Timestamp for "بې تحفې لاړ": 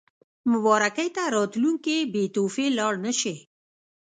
2.13-2.93